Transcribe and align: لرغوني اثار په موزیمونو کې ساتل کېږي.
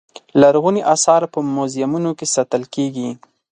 لرغوني 0.41 0.81
اثار 0.93 1.21
په 1.33 1.39
موزیمونو 1.55 2.11
کې 2.17 2.25
ساتل 2.35 2.63
کېږي. 2.75 3.09